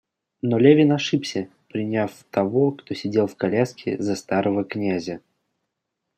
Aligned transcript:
Но 0.41 0.57
Левин 0.57 0.93
ошибся, 0.93 1.47
приняв 1.69 2.23
того, 2.31 2.71
кто 2.71 2.95
сидел 2.95 3.27
в 3.27 3.35
коляске, 3.35 4.01
за 4.01 4.15
старого 4.15 4.63
князя. 4.65 5.19